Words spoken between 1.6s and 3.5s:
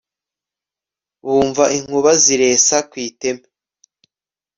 inkuba ziresa ku iteme